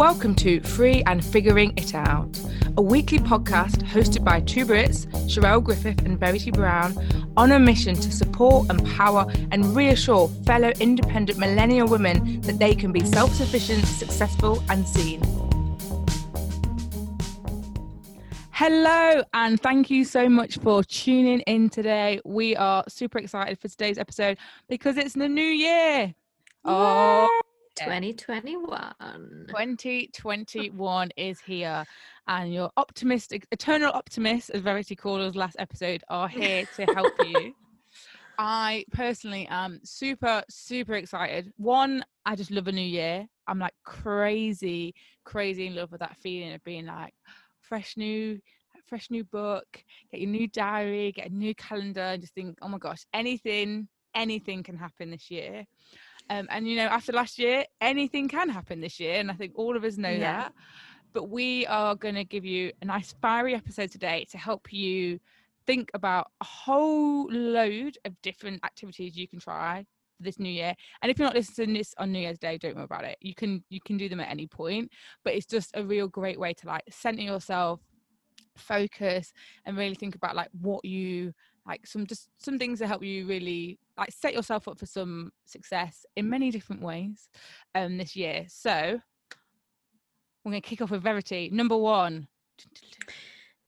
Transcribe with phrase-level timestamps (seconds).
[0.00, 2.40] Welcome to Free and Figuring It Out,
[2.78, 6.96] a weekly podcast hosted by two Brits, Sherelle Griffith and Verity Brown,
[7.36, 12.92] on a mission to support, empower, and reassure fellow independent millennial women that they can
[12.92, 15.20] be self sufficient, successful, and seen.
[18.52, 22.22] Hello, and thank you so much for tuning in today.
[22.24, 26.14] We are super excited for today's episode because it's the new year.
[26.64, 27.28] Oh,
[27.84, 29.46] 2021.
[29.48, 31.84] 2021 is here,
[32.28, 37.12] and your optimistic, eternal optimists, as Verity called us last episode, are here to help
[37.24, 37.54] you.
[38.38, 41.52] I personally am super, super excited.
[41.58, 43.26] One, I just love a new year.
[43.46, 44.94] I'm like crazy,
[45.24, 47.12] crazy in love with that feeling of being like
[47.60, 48.40] fresh new,
[48.86, 49.66] fresh new book,
[50.10, 53.88] get your new diary, get a new calendar, and just think, oh my gosh, anything,
[54.14, 55.66] anything can happen this year.
[56.30, 59.52] Um, and you know, after last year, anything can happen this year, and I think
[59.56, 60.18] all of us know yeah.
[60.18, 60.54] that.
[61.12, 65.18] But we are going to give you a nice fiery episode today to help you
[65.66, 69.84] think about a whole load of different activities you can try
[70.20, 72.74] this new year and if you're not listening to this on new year's day don't
[72.74, 74.90] worry about it you can you can do them at any point
[75.24, 77.80] but it's just a real great way to like center yourself
[78.56, 79.32] focus
[79.64, 81.32] and really think about like what you
[81.66, 85.30] like some just some things that help you really like set yourself up for some
[85.44, 87.28] success in many different ways
[87.74, 88.46] um this year.
[88.48, 88.98] So
[90.44, 92.26] we're going to kick off with verity number one.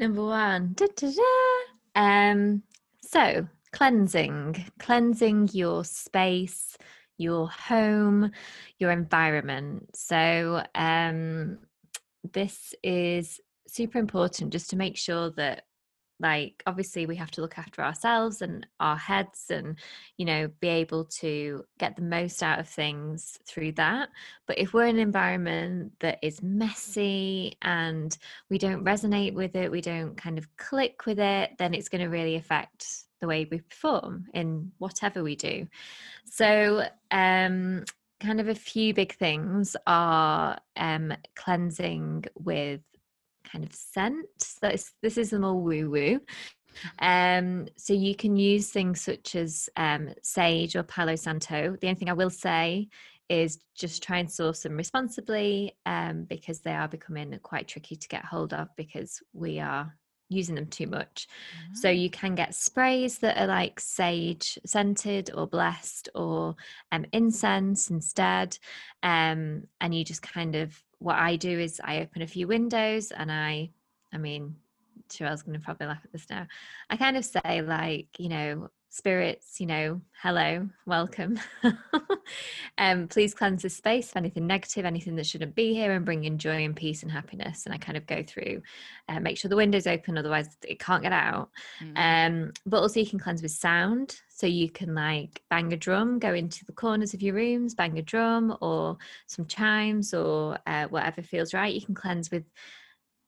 [0.01, 0.73] Number one.
[0.75, 2.01] Da, da, da.
[2.03, 2.63] um
[3.03, 4.65] so cleansing.
[4.79, 6.77] Cleansing your space
[7.19, 8.31] your home
[8.79, 9.95] your environment.
[9.95, 11.59] So um
[12.33, 15.65] this is super important just to make sure that
[16.23, 19.77] like obviously we have to look after ourselves and our heads and
[20.17, 24.09] you know be able to get the most out of things through that.
[24.47, 28.17] But if we're in an environment that is messy and
[28.49, 32.03] we don't resonate with it we don't kind of click with it then it's going
[32.03, 32.87] to really affect
[33.21, 35.67] the way we perform in whatever we do.
[36.25, 37.85] So um
[38.21, 42.81] kind of a few big things are um cleansing with
[43.53, 44.27] kind of scent.
[44.39, 46.21] So this, this is more woo woo.
[46.99, 51.77] Um, so you can use things such as um, sage or Palo Santo.
[51.81, 52.89] The only thing I will say
[53.29, 58.09] is just try and source them responsibly um, because they are becoming quite tricky to
[58.09, 59.95] get hold of because we are
[60.29, 61.29] using them too much.
[61.29, 61.75] Mm-hmm.
[61.75, 66.57] So you can get sprays that are like sage scented or blessed or
[66.91, 68.59] um, incense instead.
[69.03, 73.11] Um, and you just kind of what I do is I open a few windows
[73.11, 73.71] and I,
[74.13, 74.57] I mean,
[75.11, 76.47] Sherelle's going to probably laugh at this now.
[76.89, 81.41] I kind of say, like, you know, spirits, you know, hello, welcome.
[82.79, 86.25] um, please cleanse this space of anything negative, anything that shouldn't be here, and bring
[86.25, 87.65] in joy and peace and happiness.
[87.65, 88.61] And I kind of go through,
[89.09, 91.49] uh, make sure the window's open, otherwise it can't get out.
[91.83, 91.93] Mm.
[91.97, 94.21] Um, but also you can cleanse with sound.
[94.29, 97.97] So you can like bang a drum, go into the corners of your rooms, bang
[97.99, 101.75] a drum, or some chimes, or uh, whatever feels right.
[101.75, 102.45] You can cleanse with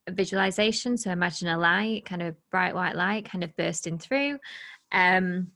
[0.09, 0.97] visualization.
[0.97, 4.39] So imagine a light, kind of bright white light, kind of bursting through.
[4.91, 5.51] Um,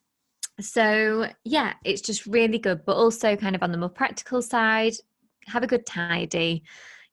[0.59, 4.93] so yeah, it's just really good, but also kind of on the more practical side,
[5.47, 6.63] have a good tidy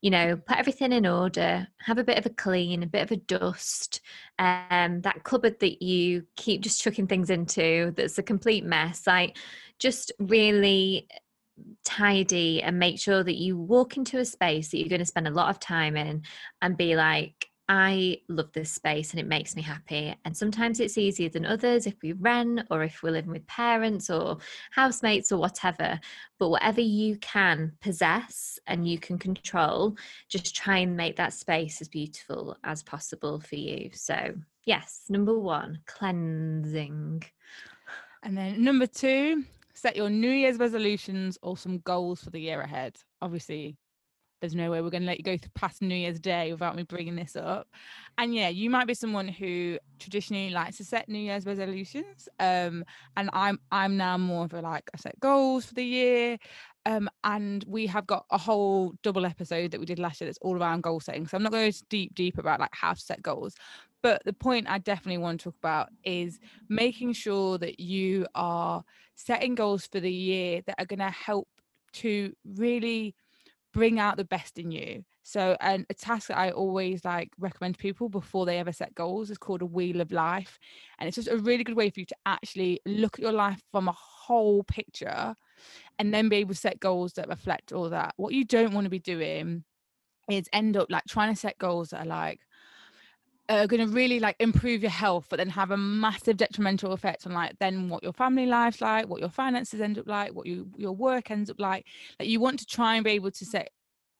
[0.02, 3.10] you know put everything in order have a bit of a clean a bit of
[3.10, 4.00] a dust
[4.38, 9.36] um that cupboard that you keep just chucking things into that's a complete mess like
[9.78, 11.08] just really
[11.84, 15.28] tidy and make sure that you walk into a space that you're going to spend
[15.28, 16.22] a lot of time in
[16.62, 20.14] and be like I love this space and it makes me happy.
[20.24, 24.08] And sometimes it's easier than others if we rent or if we're living with parents
[24.08, 24.38] or
[24.70, 25.98] housemates or whatever.
[26.38, 29.96] But whatever you can possess and you can control,
[30.28, 33.90] just try and make that space as beautiful as possible for you.
[33.92, 34.34] So,
[34.64, 37.24] yes, number one, cleansing.
[38.22, 39.44] And then number two,
[39.76, 42.96] set your New Year's resolutions or some goals for the year ahead.
[43.20, 43.76] Obviously,
[44.40, 46.82] there's no way we're going to let you go past New Year's Day without me
[46.82, 47.68] bringing this up.
[48.18, 52.28] And yeah, you might be someone who traditionally likes to set New Year's resolutions.
[52.38, 52.84] Um,
[53.16, 56.38] and I'm I'm now more of a like I set goals for the year.
[56.86, 60.38] Um, and we have got a whole double episode that we did last year that's
[60.40, 61.26] all around goal setting.
[61.26, 63.56] So I'm not going to deep deep about like how to set goals.
[64.02, 66.38] But the point I definitely want to talk about is
[66.68, 68.84] making sure that you are
[69.16, 71.48] setting goals for the year that are going to help
[71.94, 73.16] to really
[73.72, 75.04] bring out the best in you.
[75.24, 78.94] So, and a task that I always like recommend to people before they ever set
[78.94, 80.60] goals is called a wheel of life.
[81.00, 83.60] And it's just a really good way for you to actually look at your life
[83.72, 85.34] from a whole picture
[85.98, 88.14] and then be able to set goals that reflect all that.
[88.16, 89.64] What you don't want to be doing
[90.30, 92.40] is end up like trying to set goals that are like
[93.48, 97.26] are going to really like improve your health but then have a massive detrimental effect
[97.26, 100.46] on like then what your family life's like what your finances end up like what
[100.46, 101.86] you your work ends up like
[102.18, 103.70] like you want to try and be able to set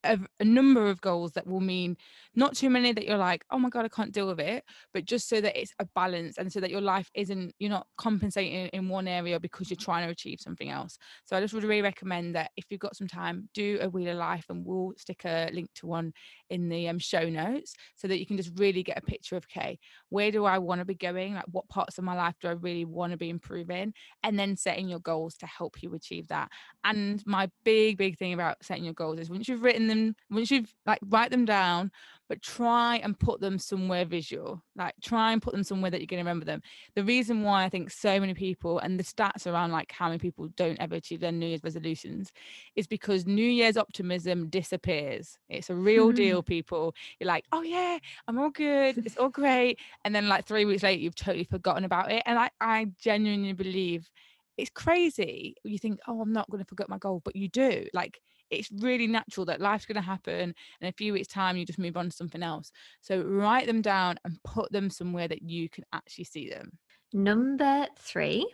[0.07, 1.97] a, a, number of goals that will mean
[2.35, 5.05] not too many that you're like oh my god i can't deal with it but
[5.05, 8.69] just so that it's a balance and so that your life isn't you're not compensating
[8.69, 10.99] in one area because you're trying to achieve something else.
[11.25, 14.11] So i just would really recommend that if you've got some time do a wheel
[14.11, 16.13] of life and we'll stick a link to one
[16.51, 19.45] in the um, show notes so that you can just really get a picture of
[19.45, 21.35] okay where do i want to be going?
[21.35, 23.93] Like what parts of my life do i really want to be improving?
[24.27, 26.51] and then setting your goals to help you achieve that.
[26.85, 29.96] And my big big thing about setting your goals is once you've written them
[30.31, 31.91] once you've like write them down
[32.29, 34.63] but try and put them somewhere visual.
[34.77, 36.63] Like try and put them somewhere that you're going to remember them.
[36.95, 40.19] The reason why I think so many people and the stats around like how many
[40.19, 42.33] people don't ever achieve their New Year's resolutions
[42.75, 45.39] is because New Year's optimism disappears.
[45.49, 46.95] It's a real deal, people.
[47.21, 48.99] You're like, oh yeah, I'm all good.
[49.07, 49.79] It's all great.
[50.05, 52.25] And then like three weeks later, you've totally forgotten about it.
[52.27, 54.11] And I, I genuinely believe
[54.57, 55.55] it's crazy.
[55.63, 57.87] You think, oh, I'm not going to forget my goal, but you do.
[57.95, 58.21] Like
[58.51, 60.55] it's really natural that life's going to happen.
[60.81, 62.71] In a few weeks' time, you just move on to something else.
[63.01, 66.73] So write them down and put them somewhere that you can actually see them.
[67.13, 68.47] Number three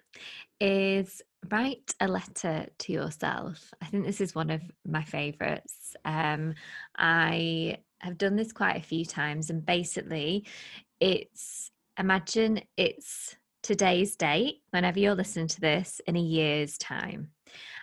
[0.61, 3.73] is write a letter to yourself.
[3.81, 5.97] I think this is one of my favorites.
[6.05, 6.55] Um,
[6.97, 10.47] I have done this quite a few times, and basically,
[11.01, 17.29] it's imagine it's today's date, whenever you're listening to this in a year's time,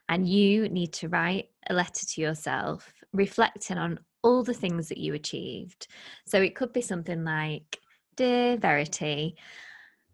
[0.10, 4.98] and you need to write a letter to yourself reflecting on all the things that
[4.98, 5.88] you achieved.
[6.26, 7.80] So it could be something like,
[8.18, 9.36] Dear Verity,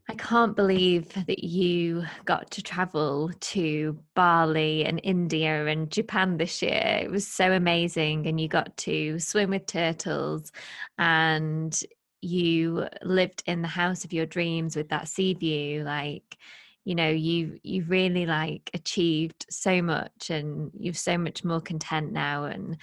[0.07, 6.61] I can't believe that you got to travel to Bali and India and Japan this
[6.61, 6.99] year.
[7.01, 8.27] It was so amazing.
[8.27, 10.51] And you got to swim with turtles
[10.99, 11.75] and
[12.21, 16.37] you lived in the house of your dreams with that sea view like
[16.85, 22.13] you know you you've really like achieved so much and you've so much more content
[22.13, 22.77] now and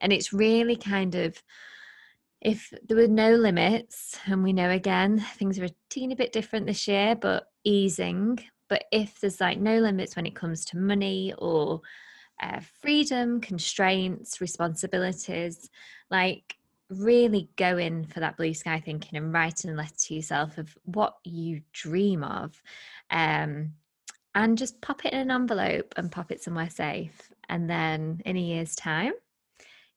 [0.00, 1.42] and it's really kind of
[2.42, 6.66] if there were no limits and we know again things are a teeny bit different
[6.66, 8.38] this year but easing
[8.68, 11.80] but if there's like no limits when it comes to money or
[12.42, 15.70] uh, freedom constraints responsibilities
[16.10, 16.56] like
[16.88, 20.76] really go in for that blue sky thinking and writing a letter to yourself of
[20.84, 22.60] what you dream of
[23.10, 23.72] um,
[24.34, 28.36] and just pop it in an envelope and pop it somewhere safe and then in
[28.36, 29.12] a year's time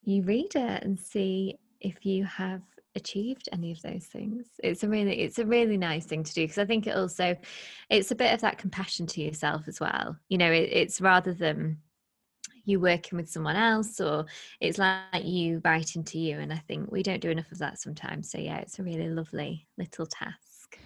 [0.04, 2.62] you read it and see if you have
[2.96, 4.48] achieved any of those things.
[4.64, 7.36] It's a really it's a really nice thing to do because i think it also
[7.90, 10.18] it's a bit of that compassion to yourself as well.
[10.28, 11.78] You know it, it's rather than
[12.66, 14.26] you working with someone else or
[14.60, 17.80] it's like you writing to you and i think we don't do enough of that
[17.80, 18.32] sometimes.
[18.32, 20.78] So yeah it's a really lovely little task.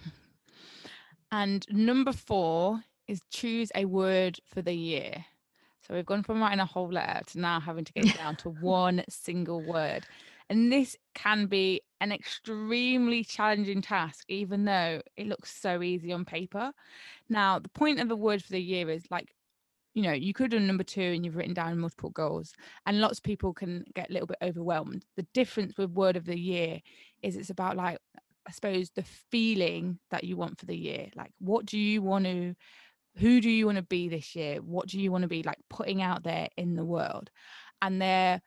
[1.30, 5.24] And number four is choose a word for the year.
[5.80, 8.50] So we've gone from writing a whole letter to now having to get down to
[8.60, 10.06] one single word.
[10.48, 16.24] And this can be an extremely challenging task even though it looks so easy on
[16.24, 16.72] paper.
[17.28, 19.34] Now the point of the word for the year is like
[19.94, 22.52] you know you could have number two and you've written down multiple goals
[22.86, 25.04] and lots of people can get a little bit overwhelmed.
[25.16, 26.80] The difference with word of the year
[27.22, 27.98] is it's about like
[28.46, 31.08] i suppose the feeling that you want for the year.
[31.16, 32.54] Like what do you want to
[33.16, 34.56] who do you want to be this year?
[34.56, 37.30] What do you want to be like putting out there in the world?
[37.80, 38.42] And there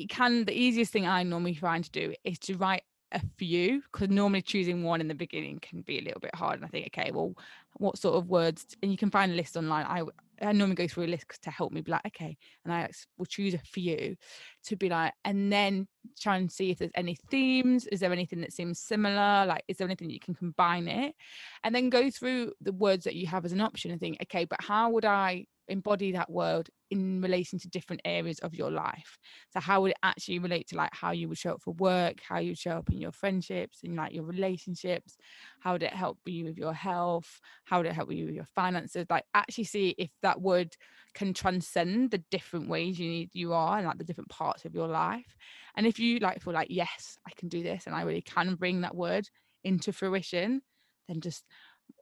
[0.00, 3.82] you can the easiest thing i normally find to do is to write a few
[3.92, 6.68] because normally choosing one in the beginning can be a little bit hard and i
[6.68, 7.34] think okay well
[7.76, 10.02] what sort of words and you can find a list online i
[10.42, 13.26] I normally go through a list to help me be like, okay, and I will
[13.26, 14.16] choose a few
[14.64, 15.86] to be like, and then
[16.18, 17.86] try and see if there's any themes.
[17.86, 19.44] Is there anything that seems similar?
[19.46, 21.14] Like, is there anything you can combine it?
[21.62, 24.44] And then go through the words that you have as an option and think, okay,
[24.44, 29.18] but how would I embody that word in relation to different areas of your life
[29.52, 32.18] so how would it actually relate to like how you would show up for work
[32.28, 35.16] how you show up in your friendships and like your relationships
[35.60, 39.06] how would it help you with your health how it help you with your finances?
[39.08, 40.76] Like actually see if that word
[41.14, 44.74] can transcend the different ways you need you are and like the different parts of
[44.74, 45.36] your life.
[45.76, 48.54] And if you like feel like yes i can do this and i really can
[48.56, 49.28] bring that word
[49.64, 50.62] into fruition
[51.08, 51.44] then just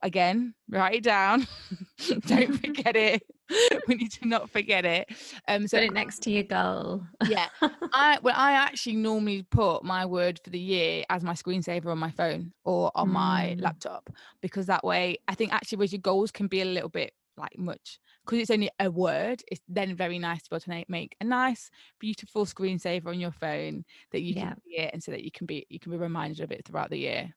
[0.03, 1.47] again write it down
[2.27, 3.23] don't forget it
[3.89, 5.09] we need to not forget it
[5.49, 7.49] um so put it next to your goal yeah
[7.93, 11.99] i well i actually normally put my word for the year as my screensaver on
[11.99, 13.13] my phone or on mm.
[13.13, 14.11] my laptop
[14.43, 17.59] because that way i think actually with your goals can be a little bit like
[17.59, 21.17] much because it's only a word, it's then very nice to be able to make
[21.21, 24.49] a nice, beautiful screensaver on your phone that you Yeah.
[24.49, 26.65] can see it and so that you can be you can be reminded of it
[26.67, 27.35] throughout the year.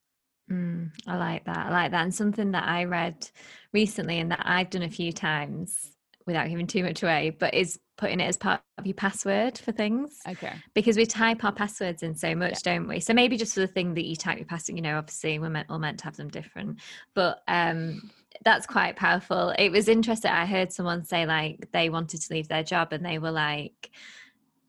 [0.51, 1.67] Mm, I like that.
[1.67, 2.03] I like that.
[2.03, 3.29] And something that I read
[3.74, 5.91] recently and that I've done a few times
[6.25, 9.72] without giving too much away, but is putting it as part of your password for
[9.72, 10.20] things.
[10.27, 10.53] Okay.
[10.74, 13.00] Because we type our passwords in so much, don't we?
[13.00, 15.50] So maybe just for the thing that you type your password, you know, obviously we're
[15.50, 16.79] meant, all meant to have them different.
[17.13, 18.10] But um
[18.43, 19.53] that's quite powerful.
[19.58, 20.31] It was interesting.
[20.31, 23.91] I heard someone say like they wanted to leave their job and they were like,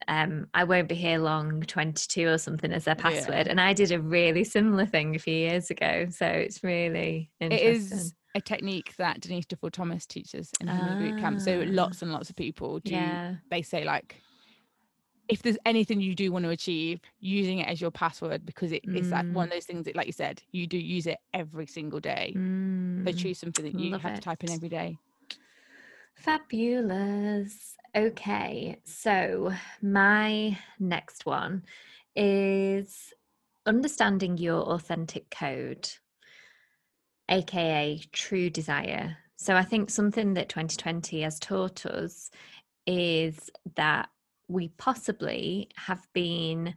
[0.09, 3.03] um, I won't be here long, 22 or something as their Yeah.
[3.03, 3.49] password.
[3.49, 6.07] And I did a really similar thing a few years ago.
[6.11, 7.99] So it's really It interesting.
[7.99, 11.41] is a technique that Denise Duffield-Thomas teaches in her boot camp.
[11.41, 11.71] So Ah.
[11.71, 13.35] lots and lots of people do yeah.
[13.51, 14.23] they say like
[15.29, 18.83] if there's anything you do want to achieve, using it as your password because it,
[18.85, 19.51] it's like one Mm.
[19.51, 22.35] of those things that, like you said, you do use it every single day.
[22.37, 24.99] So Mm, choose something that you love have to type in every day.
[26.15, 27.77] Fabulous.
[27.95, 28.79] Okay.
[28.85, 31.65] So my next one
[32.17, 33.13] is
[33.67, 35.89] understanding your authentic code,
[37.29, 39.19] aka true desire.
[39.37, 42.31] So I think something that 2020 has taught us
[42.87, 44.09] is that
[44.49, 46.75] we possibly have been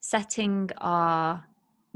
[0.00, 1.42] setting our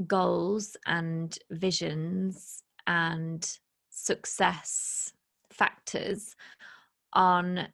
[0.07, 3.59] goals and visions and
[3.89, 5.13] success
[5.51, 6.35] factors
[7.13, 7.67] on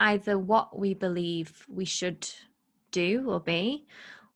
[0.00, 2.28] either what we believe we should
[2.90, 3.86] do or be,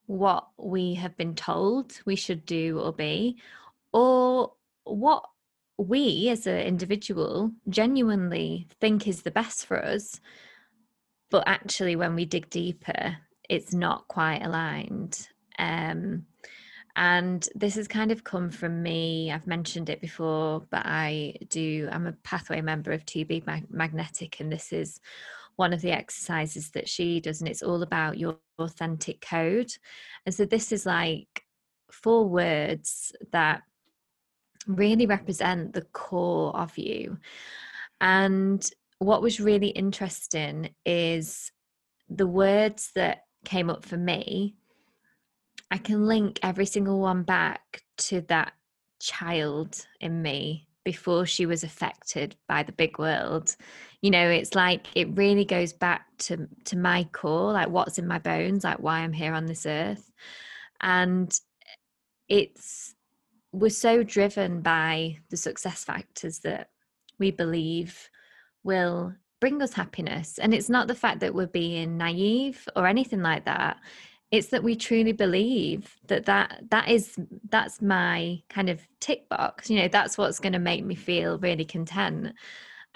[0.06, 3.37] what we have been told we should do or be,
[3.92, 4.52] or
[4.85, 5.25] what
[5.78, 10.21] we as an individual genuinely think is the best for us.
[11.30, 13.16] But actually, when we dig deeper,
[13.49, 15.28] it's not quite aligned.
[15.59, 16.26] Um,
[16.97, 19.33] and this has kind of come from me.
[19.33, 24.38] I've mentioned it before, but I do, I'm a pathway member of TB Mag- Magnetic,
[24.38, 25.00] and this is
[25.56, 29.70] one of the exercises that she does, and it's all about your authentic code.
[30.26, 31.42] And so this is like
[31.90, 33.62] four words that
[34.66, 37.18] really represent the core of you.
[38.00, 38.64] And
[38.99, 41.52] what was really interesting is
[42.08, 44.56] the words that came up for me.
[45.70, 48.52] I can link every single one back to that
[49.00, 53.57] child in me before she was affected by the big world.
[54.03, 58.07] You know, it's like it really goes back to to my core, like what's in
[58.07, 60.11] my bones, like why I'm here on this earth.
[60.81, 61.38] And
[62.29, 62.95] it's
[63.53, 66.71] we're so driven by the success factors that
[67.19, 68.11] we believe
[68.64, 70.38] will bring us happiness.
[70.38, 73.79] And it's not the fact that we're being naive or anything like that.
[74.35, 77.17] It's that we truly believe that that that is
[77.50, 79.71] that's my kind of tick box.
[79.71, 82.35] You know, that's what's going to make me feel really content.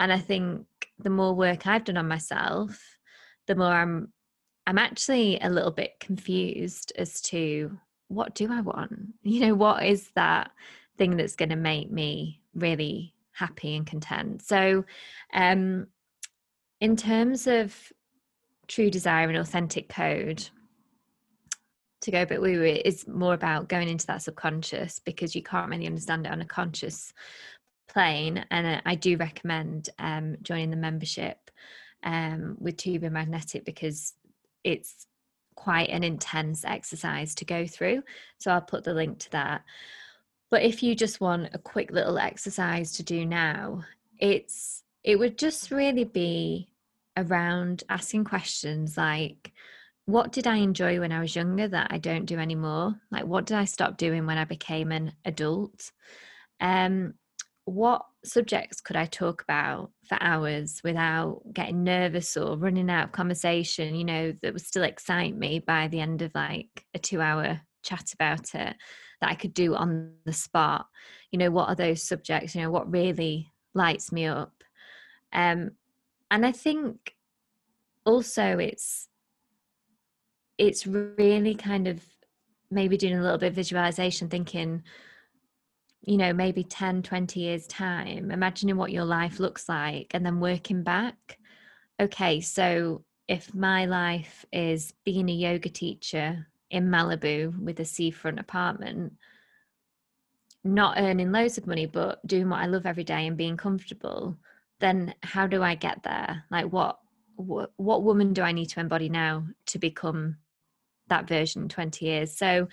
[0.01, 0.67] And I think
[0.99, 2.99] the more work I've done on myself,
[3.47, 4.13] the more I'm
[4.67, 7.79] I'm actually a little bit confused as to
[8.09, 9.15] what do I want?
[9.23, 10.51] You know, what is that
[10.97, 14.43] thing that's going to make me really happy and content?
[14.43, 14.85] So,
[15.33, 15.87] um,
[16.81, 17.77] in terms of
[18.67, 20.49] true desire and authentic code,
[22.01, 25.43] to go a bit woo woo, it's more about going into that subconscious because you
[25.43, 27.13] can't really understand it on a conscious
[27.89, 28.45] plane.
[28.51, 31.51] And I do recommend um, joining the membership
[32.05, 34.15] um, with Tuba Magnetic because
[34.63, 35.07] it's
[35.55, 38.03] quite an intense exercise to go through.
[38.39, 39.65] So I'll put the link to that.
[40.51, 43.83] But if you just want a quick little exercise to do now,
[44.19, 46.71] it's it would just really be
[47.17, 49.53] around asking questions like
[50.09, 52.95] what did I enjoy when I was younger that I don't do anymore?
[53.11, 55.93] Like what did I stop doing when I became an adult?
[56.63, 57.13] Um
[57.67, 63.13] what subjects could I talk about for hours without getting nervous or running out of
[63.13, 67.21] conversation, you know, that would still excite me by the end of like a two
[67.21, 68.77] hour chat about it
[69.21, 70.87] that I could do on the spot?
[71.31, 72.55] You know, what are those subjects?
[72.55, 74.55] You know, what really lights me up?
[75.35, 75.73] Um,
[76.31, 77.13] and I think
[78.07, 79.08] also it's
[80.59, 82.03] it's really kind of
[82.71, 84.83] maybe doing a little bit of visualization thinking
[86.03, 90.41] you know maybe 10 20 years time imagining what your life looks like and then
[90.41, 91.39] working back.
[92.01, 98.39] Okay so if my life is being a yoga teacher in malibu with a seafront
[98.39, 99.15] apartment
[100.65, 104.37] not earning loads of money but doing what i love every day and being comfortable
[104.81, 106.45] then how do i get there?
[106.51, 106.99] Like what
[107.37, 110.37] what, what woman do i need to embody now to become
[111.09, 112.69] that version in 20 years so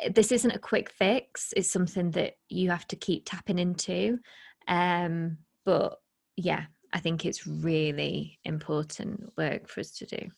[0.00, 4.18] eh, this isn't a quick fix it's something that you have to keep tapping into
[4.68, 5.98] um but
[6.36, 10.28] yeah I think it's really important work for us to do.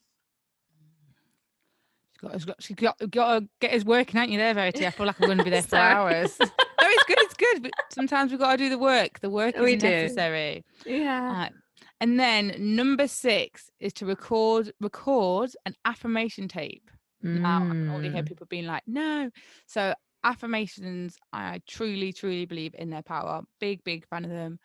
[2.13, 4.85] She's got, she's got, she's got, to get us working, aren't you there, Verity?
[4.85, 6.37] I feel like I'm going to be there for hours.
[6.41, 7.63] no, it's good, it's good.
[7.63, 9.21] But sometimes we've got to do the work.
[9.21, 10.65] The work is we necessary.
[10.85, 11.47] Yeah.
[11.47, 11.55] Uh,
[12.01, 16.91] and then number six is to record record an affirmation tape.
[17.25, 17.41] Mm.
[17.41, 18.29] Now I can already hear mm.
[18.29, 19.31] people being like, no.
[19.67, 19.95] So
[20.25, 23.43] affirmations, I truly, truly believe in their power.
[23.61, 24.59] Big, big fan of them.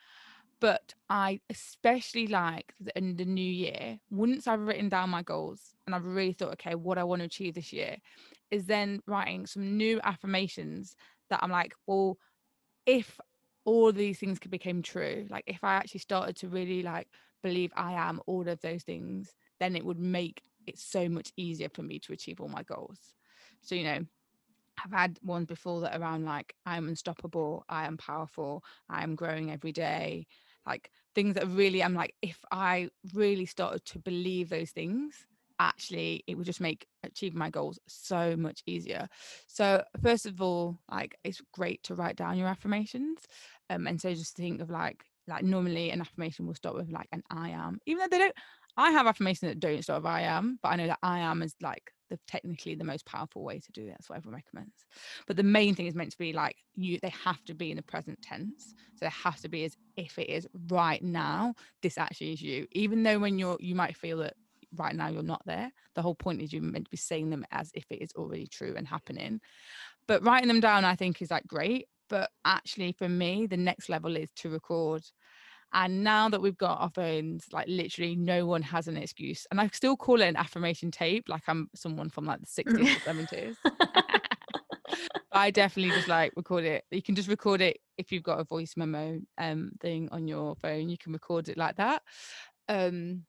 [0.59, 5.93] But I especially like in the new year, once I've written down my goals and
[5.93, 7.97] I've really thought, okay, what I want to achieve this year,
[8.49, 10.95] is then writing some new affirmations
[11.29, 12.17] that I'm like, well,
[12.85, 13.19] if
[13.65, 17.07] all these things could become true, like if I actually started to really like
[17.41, 21.69] believe I am all of those things, then it would make it so much easier
[21.69, 22.99] for me to achieve all my goals.
[23.61, 23.99] So, you know,
[24.83, 29.51] I've had ones before that around like I'm unstoppable, I am powerful, I am growing
[29.51, 30.27] every day,
[30.65, 35.25] like things that really I'm like, if I really started to believe those things,
[35.59, 39.07] actually it would just make achieving my goals so much easier.
[39.47, 43.25] So first of all, like it's great to write down your affirmations.
[43.69, 47.07] Um, and so just think of like like normally an affirmation will start with like
[47.11, 48.35] an I am, even though they don't
[48.75, 51.41] I have affirmations that don't start with I am, but I know that I am
[51.41, 53.89] is like the technically the most powerful way to do it.
[53.89, 54.85] That's what everyone recommends.
[55.27, 57.77] But the main thing is meant to be like you they have to be in
[57.77, 58.73] the present tense.
[58.95, 62.67] So there has to be as if it is right now, this actually is you.
[62.71, 64.33] Even though when you're you might feel that
[64.75, 65.71] right now you're not there.
[65.95, 68.47] The whole point is you're meant to be saying them as if it is already
[68.47, 69.39] true and happening.
[70.07, 71.87] But writing them down I think is like great.
[72.09, 75.03] But actually for me, the next level is to record
[75.73, 79.47] and now that we've got our phones, like literally no one has an excuse.
[79.49, 82.79] And I still call it an affirmation tape, like I'm someone from like the 60s
[82.79, 83.55] or 70s.
[85.31, 86.83] I definitely just like record it.
[86.91, 90.55] You can just record it if you've got a voice memo um thing on your
[90.55, 90.89] phone.
[90.89, 92.03] You can record it like that.
[92.69, 93.23] Um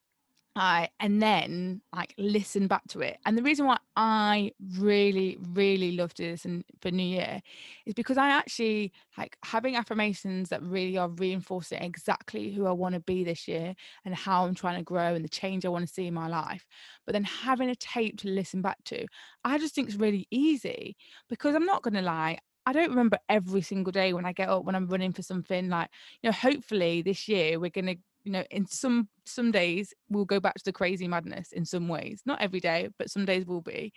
[0.56, 3.18] I and then like listen back to it.
[3.26, 7.40] And the reason why I really, really love this and for New Year
[7.86, 12.94] is because I actually like having affirmations that really are reinforcing exactly who I want
[12.94, 15.86] to be this year and how I'm trying to grow and the change I want
[15.88, 16.66] to see in my life.
[17.04, 19.06] But then having a tape to listen back to,
[19.44, 20.96] I just think it's really easy
[21.28, 24.64] because I'm not gonna lie, I don't remember every single day when I get up
[24.64, 25.90] when I'm running for something like
[26.22, 30.24] you know hopefully this year we're going to you know in some some days we'll
[30.24, 33.46] go back to the crazy madness in some ways not every day but some days
[33.46, 33.92] will be.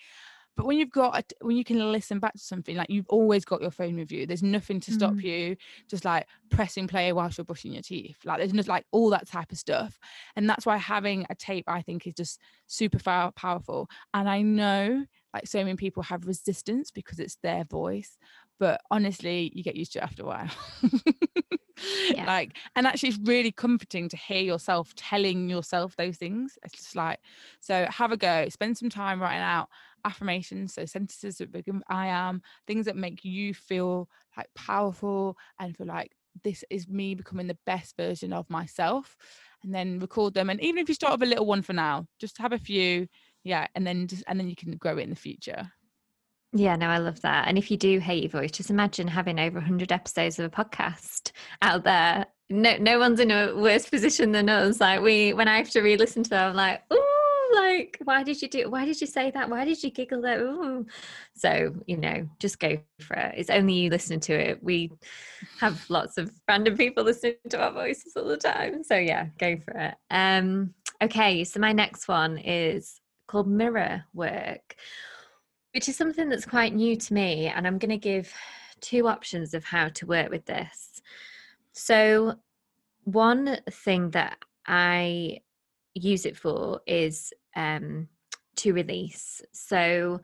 [0.56, 3.46] But when you've got a, when you can listen back to something like you've always
[3.46, 5.22] got your phone with you there's nothing to stop mm.
[5.22, 5.56] you
[5.88, 9.28] just like pressing play whilst you're brushing your teeth like there's just like all that
[9.28, 10.00] type of stuff.
[10.36, 12.98] And that's why having a tape i think is just super
[13.36, 13.88] powerful.
[14.16, 18.18] And i know like so many people have resistance because it's their voice
[18.60, 20.50] but honestly you get used to it after a while.
[22.10, 22.26] Yeah.
[22.26, 26.58] like and actually it's really comforting to hear yourself telling yourself those things.
[26.64, 27.20] It's just like
[27.60, 29.70] so have a go spend some time writing out
[30.04, 35.76] affirmations so sentences that begin i am things that make you feel like powerful and
[35.76, 39.18] feel like this is me becoming the best version of myself
[39.64, 40.50] and then record them.
[40.50, 43.08] And even if you start with a little one for now just have a few
[43.44, 45.72] yeah and then just and then you can grow it in the future
[46.54, 47.48] yeah, no, I love that.
[47.48, 50.50] And if you do hate your voice, just imagine having over 100 episodes of a
[50.50, 51.32] podcast
[51.62, 52.26] out there.
[52.50, 54.80] No, no one's in a worse position than us.
[54.80, 57.18] Like we, when I have to re-listen to them, I'm like, oh,
[57.54, 58.70] like, why did you do?
[58.70, 59.50] Why did you say that?
[59.50, 60.42] Why did you giggle there?
[60.42, 60.86] Ooh.
[61.36, 63.36] So you know, just go for it.
[63.38, 64.64] It's only you listening to it.
[64.64, 64.92] We
[65.60, 68.84] have lots of random people listening to our voices all the time.
[68.84, 69.96] So yeah, go for it.
[70.12, 74.76] Um, okay, so my next one is called mirror work
[75.78, 77.46] which is something that's quite new to me.
[77.46, 78.34] And I'm going to give
[78.82, 81.04] two options of how to work with this.
[81.74, 82.34] So,
[83.04, 85.42] one thing that I
[85.94, 88.08] use it for is um,
[88.56, 89.44] to release.
[89.52, 90.20] So,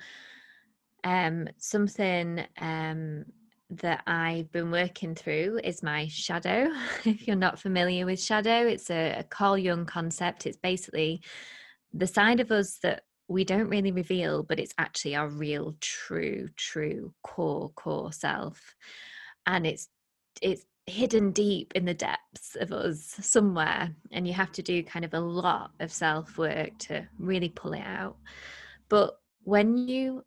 [1.03, 3.25] um, something um,
[3.69, 6.71] that I've been working through is my shadow.
[7.05, 10.47] if you're not familiar with shadow, it's a, a Carl Jung concept.
[10.47, 11.21] It's basically
[11.93, 16.49] the side of us that we don't really reveal, but it's actually our real, true,
[16.55, 18.75] true core, core self.
[19.45, 19.89] And it's
[20.41, 23.95] it's hidden deep in the depths of us somewhere.
[24.11, 27.83] And you have to do kind of a lot of self-work to really pull it
[27.85, 28.17] out.
[28.89, 30.23] But when you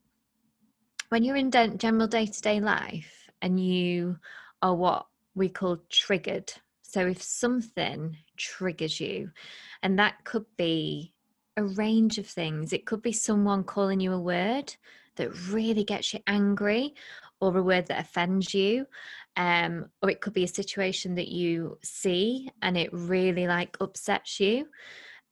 [1.09, 4.19] when you're in general day-to-day life and you
[4.63, 6.53] are what we call triggered.
[6.83, 9.31] So if something triggers you,
[9.83, 11.13] and that could be
[11.57, 12.73] a range of things.
[12.73, 14.75] It could be someone calling you a word
[15.17, 16.95] that really gets you angry,
[17.41, 18.87] or a word that offends you
[19.37, 24.41] um or it could be a situation that you see and it really like upsets
[24.41, 24.67] you.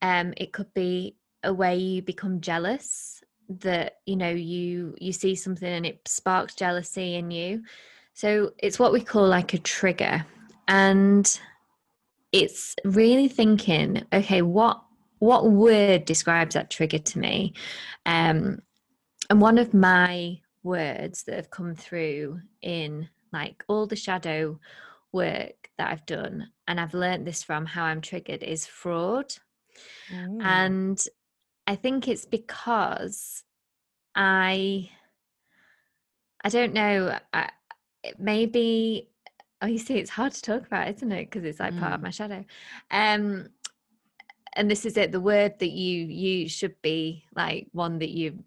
[0.03, 5.35] Um it could be a way you become jealous that you know you you see
[5.35, 7.63] something and it sparks jealousy in you.
[8.13, 10.25] So it's what we call like a trigger.
[10.69, 11.41] And
[12.33, 14.84] it's really thinking okay what
[15.25, 17.53] what word describes that trigger to me
[18.07, 18.59] um
[19.31, 24.59] and one of my words that have come through in like all the shadow
[25.13, 29.33] work that I've done, and I've learned this from how I'm triggered, is fraud.
[30.13, 30.43] Mm.
[30.43, 31.05] And
[31.67, 33.43] I think it's because
[34.15, 34.91] I,
[36.43, 37.51] I don't know, I,
[38.19, 39.09] maybe,
[39.63, 41.31] oh, you see, it's hard to talk about, isn't it?
[41.31, 41.81] Because it's like mm.
[41.81, 42.05] part of mm.
[42.05, 42.45] my shadow.
[42.91, 43.49] Um,
[44.57, 48.45] and this is it the word that you you should be like one that you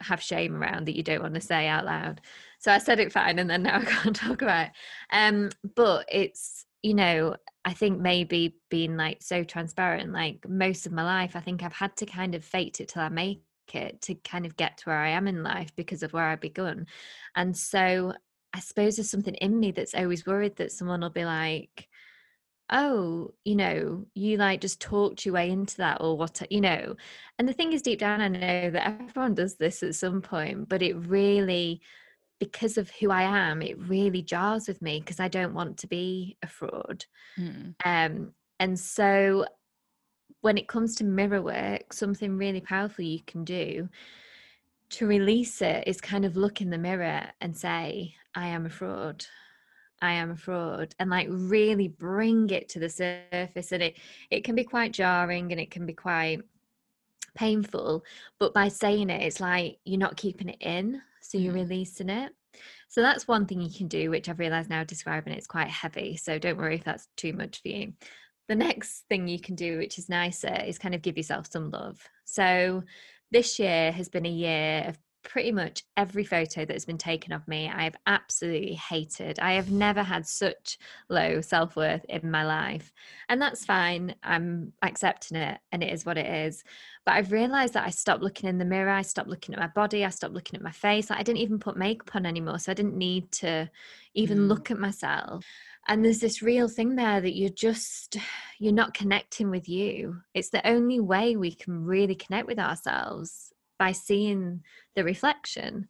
[0.00, 2.20] have shame around that you don't want to say out loud.
[2.58, 4.72] So I said it fine and then now I can't talk about it.
[5.12, 10.92] Um, but it's, you know, I think maybe being like so transparent, like most of
[10.92, 13.42] my life, I think I've had to kind of fake it till I make
[13.72, 16.36] it to kind of get to where I am in life because of where I
[16.36, 16.86] begun.
[17.36, 18.14] And so
[18.52, 21.88] I suppose there's something in me that's always worried that someone will be like,
[22.70, 26.94] oh you know you like just talked your way into that or what you know
[27.38, 30.68] and the thing is deep down i know that everyone does this at some point
[30.68, 31.80] but it really
[32.38, 35.86] because of who i am it really jars with me because i don't want to
[35.86, 37.04] be a fraud
[37.38, 37.74] mm.
[37.84, 39.44] um and so
[40.42, 43.88] when it comes to mirror work something really powerful you can do
[44.90, 48.70] to release it is kind of look in the mirror and say i am a
[48.70, 49.24] fraud
[50.02, 53.96] I am a fraud and like really bring it to the surface and it
[54.30, 56.40] it can be quite jarring and it can be quite
[57.34, 58.04] painful
[58.38, 61.62] but by saying it it's like you're not keeping it in so you're mm.
[61.62, 62.32] releasing it.
[62.88, 66.16] So that's one thing you can do which I've realized now describing it's quite heavy
[66.16, 67.92] so don't worry if that's too much for you.
[68.48, 71.70] The next thing you can do which is nicer is kind of give yourself some
[71.70, 72.02] love.
[72.24, 72.82] So
[73.30, 77.32] this year has been a year of pretty much every photo that has been taken
[77.32, 79.38] of me I have absolutely hated.
[79.38, 80.78] I have never had such
[81.08, 82.92] low self worth in my life.
[83.28, 84.14] And that's fine.
[84.22, 86.64] I'm accepting it and it is what it is.
[87.04, 88.90] But I've realized that I stopped looking in the mirror.
[88.90, 90.04] I stopped looking at my body.
[90.04, 91.10] I stopped looking at my face.
[91.10, 92.58] Like I didn't even put makeup on anymore.
[92.58, 93.70] So I didn't need to
[94.14, 94.48] even mm.
[94.48, 95.44] look at myself.
[95.88, 98.16] And there's this real thing there that you're just,
[98.58, 100.20] you're not connecting with you.
[100.34, 103.49] It's the only way we can really connect with ourselves
[103.80, 104.62] by seeing
[104.94, 105.88] the reflection.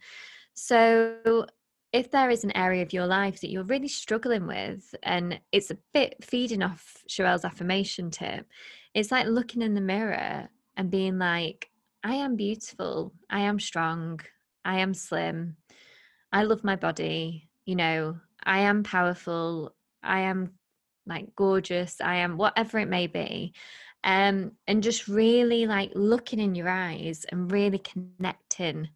[0.54, 1.46] So,
[1.92, 5.72] if there is an area of your life that you're really struggling with, and it's
[5.72, 8.46] a bit feeding off Sherelle's affirmation tip,
[8.94, 11.68] it's like looking in the mirror and being like,
[12.04, 14.20] I am beautiful, I am strong,
[14.64, 15.56] I am slim,
[16.32, 20.52] I love my body, you know, I am powerful, I am
[21.06, 23.52] like gorgeous, I am whatever it may be
[24.04, 28.88] um, and just really like looking in your eyes and really connecting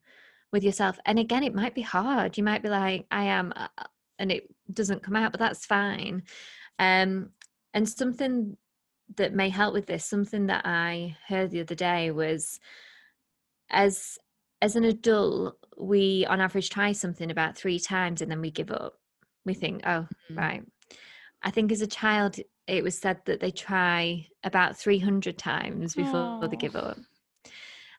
[0.53, 0.99] with yourself.
[1.05, 2.39] And again, it might be hard.
[2.39, 3.85] You might be like, I am, uh, uh,
[4.19, 6.23] and it doesn't come out, but that's fine.
[6.79, 7.31] Um,
[7.75, 8.57] and something
[9.17, 12.61] that may help with this, something that I heard the other day was
[13.71, 14.19] as
[14.63, 18.71] as an adult, we on average try something about three times and then we give
[18.71, 18.95] up.
[19.45, 20.39] We think, oh, mm-hmm.
[20.39, 20.63] right.
[21.43, 26.15] I think as a child, it was said that they try about 300 times before
[26.15, 26.51] Aww.
[26.51, 26.99] they give up.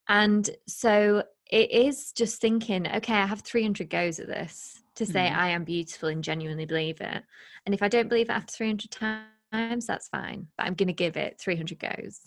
[0.08, 5.28] And so it is just thinking, okay, I have 300 goes at this to say
[5.28, 5.36] mm.
[5.36, 7.24] I am beautiful and genuinely believe it.
[7.66, 8.92] And if I don't believe it after 300
[9.52, 10.48] times, that's fine.
[10.58, 12.22] But I'm going to give it 300 goes.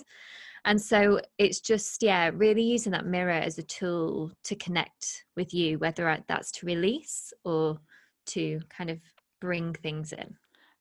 [0.65, 5.55] And so it's just, yeah, really using that mirror as a tool to connect with
[5.55, 7.81] you, whether that's to release or
[8.27, 9.01] to kind of
[9.41, 10.37] bring things in.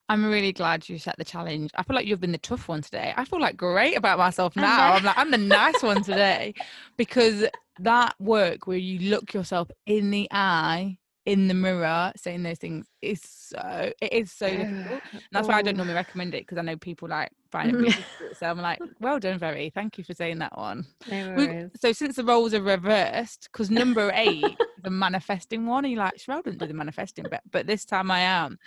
[0.10, 1.72] I'm really glad you set the challenge.
[1.76, 3.14] I feel like you've been the tough one today.
[3.18, 4.94] I feel like great about myself now.
[4.94, 6.54] I'm like, I'm the nice one today
[6.98, 7.46] because
[7.80, 12.88] that work where you look yourself in the eye in the mirror saying those things
[13.02, 15.02] is so it is so difficult.
[15.12, 15.78] And that's why I don't oh.
[15.78, 18.38] normally recommend it because I know people like find it difficult.
[18.38, 19.70] So I'm like, well done, very.
[19.70, 20.86] Thank you for saying that one.
[21.10, 26.04] No so since the roles are reversed, because number eight, the manifesting one, and you're
[26.04, 28.58] like, Sherelle didn't do the manifesting bit, but this time I am,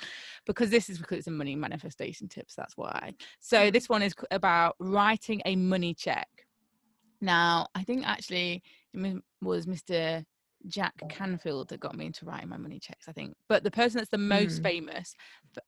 [0.46, 2.54] because this is because it's a money manifestation tips.
[2.54, 3.14] That's why.
[3.40, 6.28] So this one is about writing a money check.
[7.20, 8.62] Now, I think actually
[8.94, 10.24] it was Mr.
[10.66, 13.36] Jack Canfield that got me into writing my money checks, I think.
[13.48, 14.64] But the person that's the most mm.
[14.64, 15.14] famous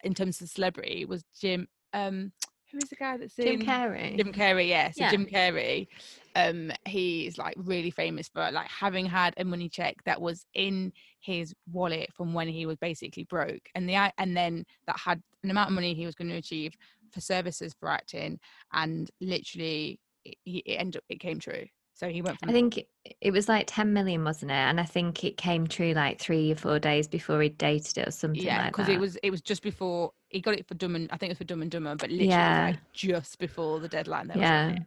[0.04, 1.68] in terms of celebrity was Jim.
[1.94, 2.32] Um,
[2.72, 4.16] who is the guy that's in Jim Carrey?
[4.16, 4.90] Jim Carrey, yeah.
[4.90, 5.10] So yeah.
[5.10, 5.88] Jim Carrey.
[6.34, 10.92] um he's like really famous for like having had a money check that was in
[11.20, 15.50] his wallet from when he was basically broke and the and then that had an
[15.50, 16.74] amount of money he was going to achieve
[17.12, 18.40] for services for acting
[18.72, 22.84] and literally it, it ended up it came true so he went from I think
[23.20, 24.54] it was like 10 million, wasn't it?
[24.54, 28.08] And I think it came true like three or four days before he dated it
[28.08, 28.92] or something yeah because that.
[28.92, 31.32] it was it was just before he got it for dumb and i think it
[31.32, 32.64] was for dumb and dumber but literally Yeah.
[32.66, 34.78] like just before the deadline they were Yeah.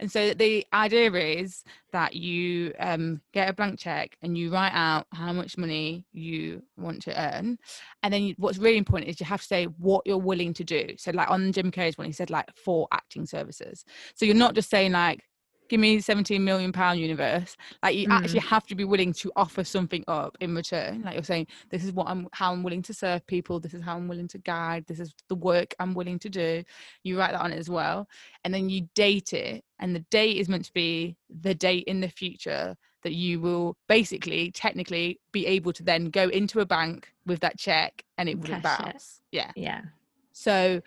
[0.00, 4.72] and so the idea is that you um get a blank check and you write
[4.74, 7.58] out how much money you want to earn
[8.02, 10.64] and then you, what's really important is you have to say what you're willing to
[10.64, 13.84] do so like on jim carrey's one he said like for acting services
[14.16, 15.22] so you're not just saying like
[15.68, 19.64] give me 17 million pound universe like you actually have to be willing to offer
[19.64, 21.02] something up in return.
[21.02, 23.82] Like you're saying this is what i'm how i'm willing to serve people this is
[23.82, 26.64] how i'm willing to guide this is the work i'm willing to do.
[27.02, 28.08] You write that on it as well
[28.44, 32.00] and then you date it and the date is meant to be the date in
[32.00, 37.12] the future that you will basically technically be able to then go into a bank
[37.26, 38.62] with that check and it it.
[38.62, 39.52] bounce yeah.
[39.54, 39.82] Yeah.
[40.32, 40.80] so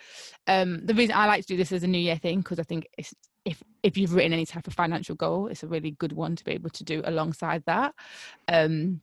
[0.48, 2.63] um, the reason I like to do this as a New Year thing because I
[2.63, 3.13] think it's,
[3.46, 6.44] if if you've written any type of financial goal, it's a really good one to
[6.44, 7.94] be able to do alongside that.
[8.48, 9.02] Um,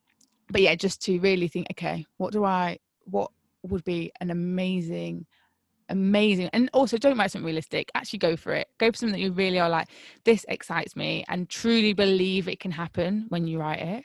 [0.51, 2.79] but yeah, just to really think, okay, what do I?
[3.05, 3.31] What
[3.63, 5.27] would be an amazing,
[5.89, 7.91] amazing, and also don't write something realistic.
[7.95, 8.69] Actually, go for it.
[8.79, 9.89] Go for something that you really are like.
[10.25, 14.05] This excites me, and truly believe it can happen when you write it,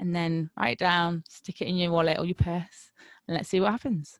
[0.00, 2.92] and then write it down, stick it in your wallet or your purse,
[3.26, 4.18] and let's see what happens.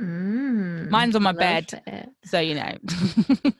[0.00, 1.82] Mm, Mine's on my bed.
[1.86, 2.08] it.
[2.24, 2.76] So you know.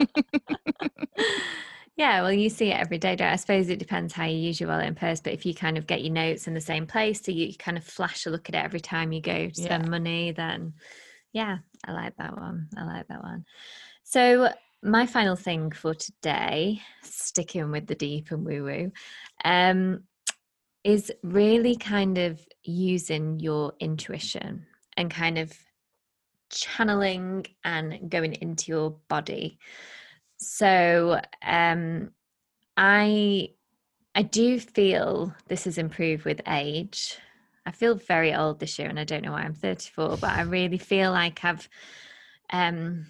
[1.94, 3.16] Yeah, well, you see it every day.
[3.16, 3.32] Don't you?
[3.34, 5.76] I suppose it depends how you use your wallet and purse, but if you kind
[5.76, 8.30] of get your notes in the same place, so you, you kind of flash a
[8.30, 9.90] look at it every time you go to spend Yeah.
[9.90, 10.72] money, then
[11.34, 12.68] yeah, I like that one.
[12.78, 13.44] I like that one.
[14.04, 14.48] So,
[14.82, 18.92] my final thing for today, sticking with the deep and woo woo,
[19.44, 20.04] um,
[20.84, 24.66] is really kind of using your intuition
[24.96, 25.52] and kind of
[26.52, 29.58] channeling and going into your body.
[30.36, 32.10] So um
[32.76, 33.50] I
[34.14, 37.18] I do feel this has improved with age.
[37.64, 40.42] I feel very old this year and I don't know why I'm 34, but I
[40.42, 41.68] really feel like I've
[42.52, 43.06] um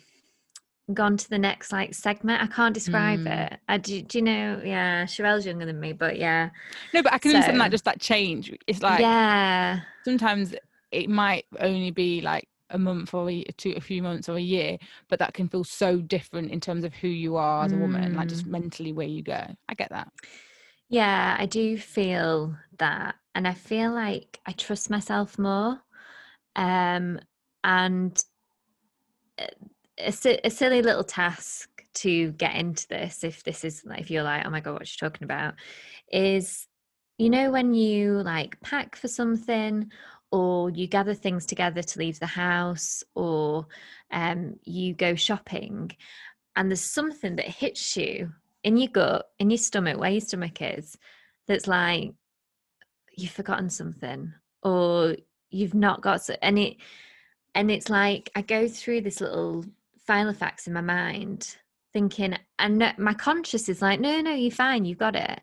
[0.92, 2.42] gone to the next like segment.
[2.42, 3.52] I can't describe Mm.
[3.52, 3.58] it.
[3.68, 6.50] I do, do you know, yeah, Sherelle's younger than me, but yeah.
[6.92, 8.52] No, but I can understand So- that just that change.
[8.66, 9.80] It's like yeah.
[10.04, 10.54] sometimes
[10.90, 14.40] it might only be like a month or a, two, a few months or a
[14.40, 17.76] year, but that can feel so different in terms of who you are as a
[17.76, 19.40] woman, like just mentally where you go.
[19.68, 20.08] I get that.
[20.88, 23.14] Yeah, I do feel that.
[23.34, 25.80] And I feel like I trust myself more.
[26.56, 27.18] Um,
[27.64, 28.22] and
[29.38, 29.46] uh,
[29.98, 34.22] a, a silly little task to get into this, if this is like, if you're
[34.22, 35.54] like, oh my God, what you talking about,
[36.10, 36.66] is
[37.18, 39.90] you know, when you like pack for something
[40.32, 43.66] or you gather things together to leave the house or
[44.10, 45.92] um, you go shopping
[46.56, 48.32] and there's something that hits you
[48.64, 50.96] in your gut, in your stomach, where your stomach is,
[51.48, 52.12] that's like
[53.16, 55.16] you've forgotten something or
[55.50, 56.76] you've not got so, and it
[57.54, 59.64] and it's like I go through this little
[60.06, 61.56] file of facts in my mind,
[61.92, 65.40] thinking, and my conscious is like, no, no, you're fine, you've got it.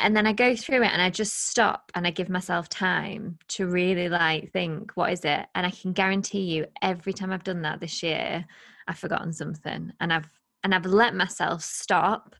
[0.00, 3.38] And then I go through it and I just stop and I give myself time
[3.48, 5.46] to really like think, what is it?
[5.54, 8.44] And I can guarantee you, every time I've done that this year,
[8.86, 10.28] I've forgotten something and I've
[10.64, 12.34] and I've let myself stop,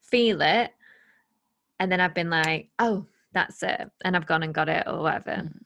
[0.00, 0.70] feel it,
[1.80, 3.90] and then I've been like, oh, that's it.
[4.04, 5.32] And I've gone and got it or whatever.
[5.32, 5.58] Mm.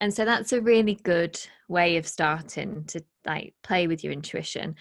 [0.00, 4.76] And so that's a really good way of starting to like play with your intuition.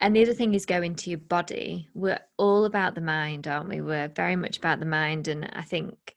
[0.00, 1.88] And the other thing is go into your body.
[1.94, 3.80] We're all about the mind, aren't we?
[3.82, 5.28] We're very much about the mind.
[5.28, 6.14] And I think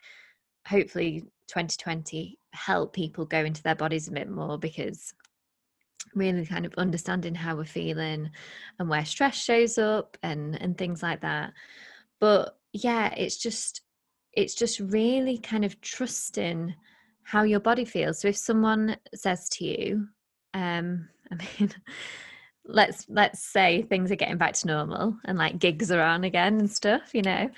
[0.68, 5.14] hopefully 2020 help people go into their bodies a bit more because
[6.16, 8.30] really kind of understanding how we're feeling
[8.80, 11.52] and where stress shows up and and things like that
[12.20, 13.82] but yeah it's just
[14.34, 16.74] it's just really kind of trusting
[17.24, 20.08] how your body feels so if someone says to you
[20.54, 21.74] um i mean
[22.66, 26.60] let's let's say things are getting back to normal and like gigs are on again
[26.60, 27.50] and stuff you know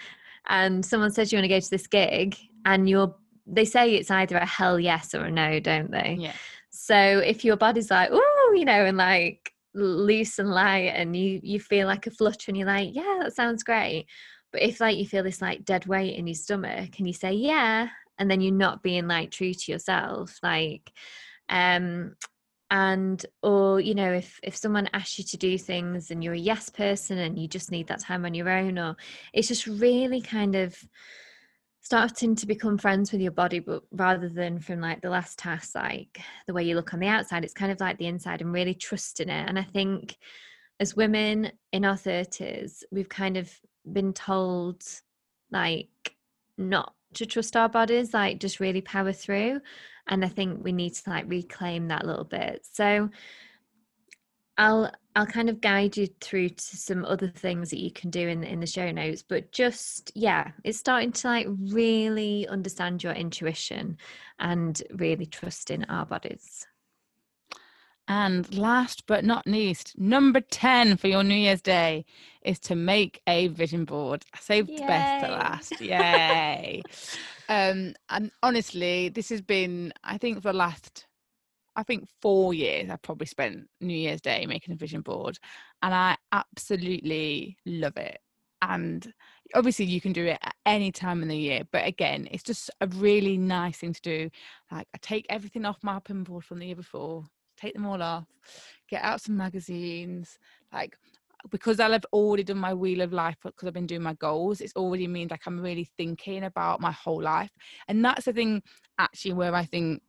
[0.48, 3.16] and someone says you want to go to this gig and you're
[3.48, 6.34] they say it's either a hell yes or a no don't they Yeah.
[6.72, 11.40] so if your body's like, oh, you know, and like loose and light, and you
[11.44, 14.08] you feel like a flutter, and you're like, yeah, that sounds great.
[14.52, 17.34] But if like you feel this like dead weight in your stomach, and you say
[17.34, 20.92] yeah, and then you're not being like true to yourself, like,
[21.50, 22.16] um,
[22.72, 26.38] and or you know if if someone asks you to do things and you're a
[26.38, 28.96] yes person and you just need that time on your own or
[29.34, 30.76] it's just really kind of
[31.82, 35.76] starting to become friends with your body but rather than from like the last task
[35.76, 38.52] like the way you look on the outside it's kind of like the inside and
[38.52, 39.48] really trusting it.
[39.48, 40.18] And i think
[40.80, 43.52] as women in our 30s we've kind of
[43.92, 44.82] been told
[45.52, 45.88] like
[46.58, 49.62] not to trust our bodies like just really power through
[50.08, 52.66] and i think we need to like reclaim that little bit.
[52.72, 53.10] So
[54.58, 58.28] i'll i'll kind of guide you through to some other things that you can do
[58.28, 63.14] in in the show notes but just yeah it's starting to like really understand your
[63.14, 63.98] intuition
[64.40, 66.66] and really trust in our bodies
[68.08, 72.06] and last but not least, number 10 for your New Year's Day
[72.44, 74.24] is to make a vision board.
[74.34, 74.78] I saved Yay.
[74.78, 75.82] the best to last.
[75.82, 76.84] Yay.
[77.50, 81.08] um, and honestly, this has been, I think, for the last,
[81.76, 85.40] I think, four years, I've probably spent New Year's Day making a vision board.
[85.82, 88.20] And I absolutely love it.
[88.62, 89.12] And
[89.54, 92.72] obviously you can do it at any time in the year but again it's just
[92.82, 94.30] a really nice thing to do
[94.72, 97.24] like i take everything off my pin board from the year before
[97.58, 98.26] take them all off,
[98.90, 100.38] get out some magazines,
[100.74, 100.98] like
[101.52, 104.76] because have already done my wheel of life because I've been doing my goals, it's
[104.76, 107.52] already means like I'm really thinking about my whole life.
[107.88, 108.64] And that's the thing
[108.98, 110.02] actually where I think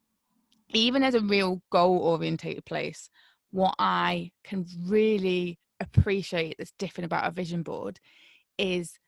[0.70, 3.10] even as a real goal orientated place,
[3.50, 8.00] what I can really appreciate that's different about a vision board
[8.58, 8.98] is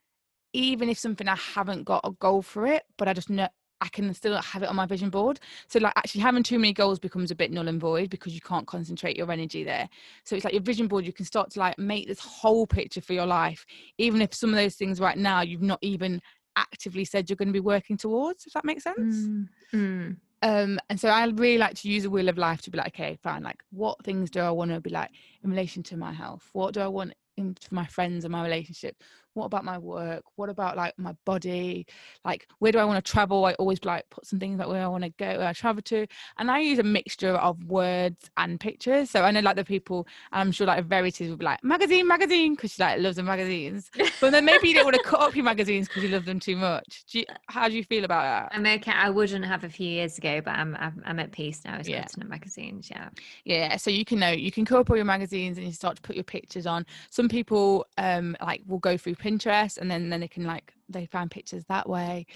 [0.52, 3.48] even if something I haven't got a goal for it, but I just know
[3.80, 5.40] I can still have it on my vision board.
[5.68, 8.40] So like actually having too many goals becomes a bit null and void because you
[8.40, 9.88] can't concentrate your energy there.
[10.24, 13.00] So it's like your vision board, you can start to like make this whole picture
[13.00, 13.64] for your life,
[13.98, 16.20] even if some of those things right now you've not even
[16.56, 19.16] actively said you're going to be working towards, if that makes sense.
[19.16, 19.48] Mm.
[19.72, 20.16] Mm.
[20.42, 22.88] Um, and so I really like to use a wheel of life to be like,
[22.88, 25.10] okay, fine, like what things do I want to be like
[25.42, 26.48] in relation to my health?
[26.52, 28.96] What do I want in for my friends and my relationship?
[29.34, 30.24] What about my work?
[30.36, 31.86] What about like my body?
[32.24, 33.44] Like where do i want to travel?
[33.44, 35.82] I always like put some things like where i want to go where i travel
[35.82, 36.06] to
[36.38, 39.10] and i use a mixture of words and pictures.
[39.10, 42.54] So i know like the people i'm sure like Verity's would be like magazine magazine
[42.54, 43.90] because she like loves the magazines.
[44.20, 46.40] But then maybe you don't want to cut up your magazines because you love them
[46.40, 47.04] too much.
[47.10, 48.56] Do you, how do you feel about that?
[48.56, 48.90] I'm okay.
[48.90, 51.88] I wouldn't have a few years ago but i'm i'm, I'm at peace now with
[51.88, 52.06] yeah.
[52.26, 53.08] magazines yeah.
[53.44, 55.96] Yeah so you can know you can cut up all your magazines and you start
[55.96, 56.86] to put your pictures on.
[57.10, 61.06] Some people um like will go through Pinterest and then then they can like they
[61.06, 62.26] find pictures that way.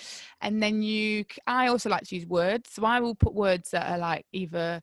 [0.40, 3.90] And then you I also like to use words so I will put words that
[3.90, 4.82] are like either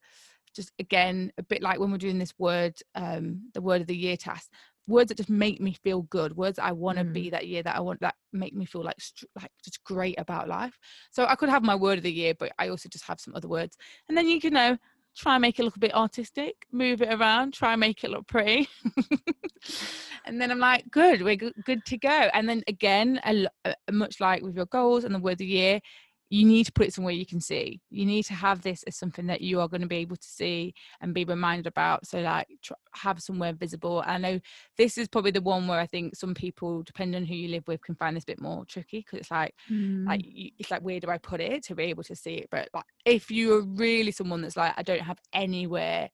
[0.55, 3.95] just again a bit like when we're doing this word um the word of the
[3.95, 4.49] year task
[4.87, 7.13] words that just make me feel good words I want to mm.
[7.13, 8.97] be that year that I want that make me feel like
[9.35, 10.77] like just great about life.
[11.11, 13.35] So I could have my word of the year but I also just have some
[13.35, 13.77] other words.
[14.07, 14.77] And then you can know
[15.19, 18.09] try and make it look a bit artistic, move it around, try and make it
[18.09, 18.69] look pretty.
[20.25, 22.29] and then I'm like, good, we're good to go.
[22.33, 25.37] And then again, a, a, uh, much like with your goals and the word of
[25.39, 25.81] the year,
[26.29, 27.81] you need to put it somewhere you can see.
[27.89, 30.27] You need to have this as something that you are going to be able to
[30.27, 32.05] see and be reminded about.
[32.05, 34.03] So, like, tr- have somewhere visible.
[34.05, 34.39] I know
[34.77, 37.67] this is probably the one where I think some people, depending on who you live
[37.67, 40.05] with, can find this a bit more tricky because it's like, mm.
[40.05, 42.47] like it's like where do I put it to be able to see it?
[42.51, 46.09] But like, if you're really someone that's like, I don't have anywhere,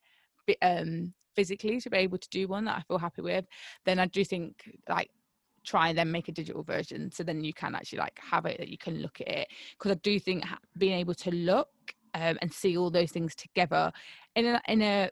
[0.61, 3.45] um, physically to be able to do one that I feel happy with,
[3.85, 5.11] then I do think like
[5.65, 8.57] try and then make a digital version so then you can actually like have it
[8.57, 9.47] that you can look at it.
[9.77, 10.43] Because i do think
[10.77, 11.69] being able to look
[12.13, 13.91] um, and see all those things together
[14.35, 15.09] in a, in a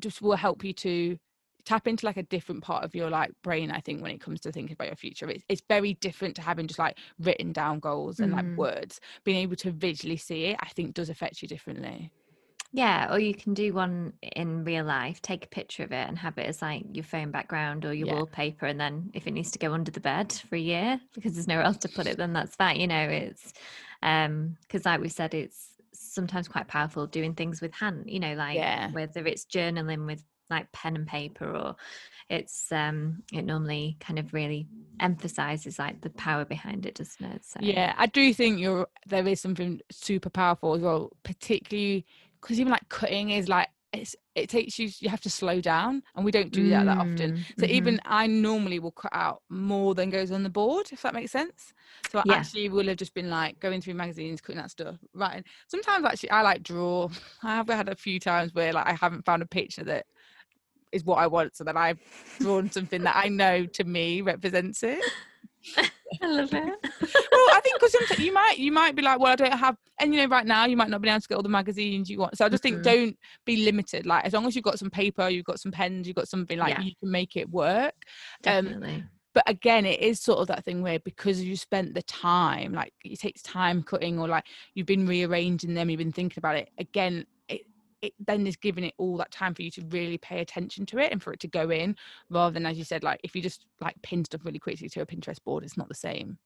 [0.00, 1.16] just will help you to
[1.64, 4.40] tap into like a different part of your like brain i think when it comes
[4.40, 5.28] to thinking about your future.
[5.30, 8.36] It's, it's very different to having just like written down goals and mm.
[8.36, 9.00] like words.
[9.24, 12.10] Being able to visually see it i think does affect you differently
[12.74, 16.18] yeah, or you can do one in real life, take a picture of it and
[16.18, 18.14] have it as like your phone background or your yeah.
[18.14, 18.66] wallpaper.
[18.66, 21.46] And then if it needs to go under the bed for a year because there's
[21.46, 22.80] nowhere else to put it, then that's fine.
[22.80, 23.52] You know, it's
[24.02, 28.34] um because like we said, it's sometimes quite powerful doing things with hand, you know,
[28.34, 28.90] like yeah.
[28.90, 31.76] whether it's journaling with like pen and paper or
[32.28, 34.66] it's um it normally kind of really
[34.98, 39.26] emphasizes like the power behind it doesn't it so yeah i do think you're there
[39.26, 42.04] is something super powerful as well particularly
[42.44, 46.02] because even like cutting is like it's it takes you you have to slow down
[46.14, 47.32] and we don't do that that often.
[47.32, 47.74] Mm, so mm-hmm.
[47.74, 51.30] even i normally will cut out more than goes on the board if that makes
[51.30, 51.72] sense.
[52.10, 52.34] So yeah.
[52.34, 56.04] I actually will have just been like going through magazines cutting that stuff right sometimes
[56.04, 57.08] actually i like draw.
[57.42, 60.06] I have had a few times where like i haven't found a picture that
[60.92, 62.00] is what i want so that i've
[62.40, 65.02] drawn something that i know to me represents it
[66.22, 66.62] I love it.
[67.32, 69.76] well, I think because sometimes you might you might be like, well, I don't have,
[70.00, 72.08] and you know, right now you might not be able to get all the magazines
[72.10, 72.36] you want.
[72.38, 72.66] So I just Mhm.
[72.68, 74.06] think don't be limited.
[74.06, 76.58] Like as long as you've got some paper, you've got some pens, you've got something
[76.58, 76.82] like Yeah.
[76.82, 77.94] you can make it work.
[78.46, 79.04] Um, Definitely.
[79.34, 82.92] but again it is sort of that thing where because you spent the time like
[83.04, 86.70] it takes time cutting or like you've been rearranging them you've been thinking about it
[86.78, 87.26] again
[88.04, 90.98] it, then is giving it all that time for you to really pay attention to
[90.98, 91.96] it and for it to go in
[92.30, 95.00] rather than as you said like if you just like pin stuff really quickly to
[95.00, 96.38] a pinterest board it's not the same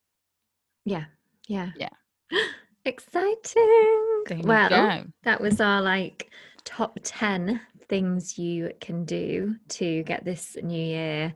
[0.89, 1.05] yeah.
[1.47, 1.71] Yeah.
[1.77, 1.89] Yeah.
[2.85, 4.23] Exciting.
[4.27, 6.31] There Well, that was our like
[6.65, 11.35] top 10 things you can do to get this new year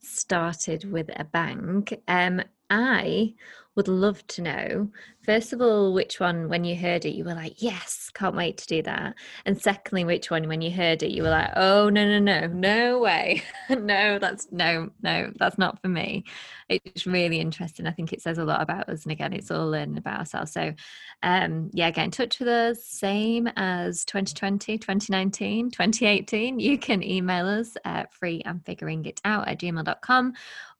[0.00, 1.86] started with a bang.
[2.06, 2.42] Um,
[2.72, 3.34] I
[3.74, 4.90] would love to know,
[5.24, 8.58] first of all, which one, when you heard it, you were like, yes, can't wait
[8.58, 9.14] to do that.
[9.46, 12.46] And secondly, which one, when you heard it, you were like, oh, no, no, no,
[12.48, 13.42] no way.
[13.70, 16.24] no, that's no, no, that's not for me.
[16.68, 17.86] It's really interesting.
[17.86, 19.04] I think it says a lot about us.
[19.04, 20.52] And again, it's all learning about ourselves.
[20.52, 20.74] So,
[21.22, 26.58] um, yeah, get in touch with us, same as 2020, 2019, 2018.
[26.60, 30.34] You can email us at free and figuring it out at gmail.com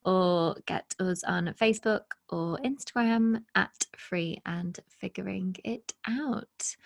[0.05, 6.77] or get us on Facebook or Instagram at free and figuring it out.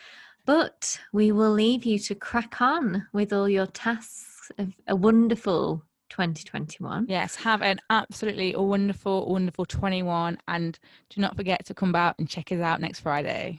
[0.44, 5.82] But we will leave you to crack on with all your tasks of a wonderful
[6.08, 7.06] 2021.
[7.08, 10.78] yes have an absolutely wonderful wonderful 21 and
[11.10, 13.58] do not forget to come back and check us out next friday